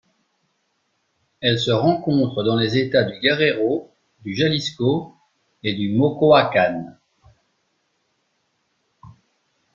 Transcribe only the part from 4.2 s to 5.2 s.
du Jalisco